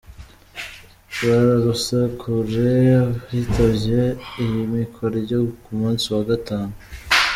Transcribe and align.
Bararuse 1.25 1.97
kure 2.19 2.71
abitavye 3.03 4.01
iyimikwa 4.43 5.05
ryo 5.17 5.39
ku 5.61 5.71
munsi 5.79 6.05
wa 6.13 6.23
gatanu. 6.29 6.73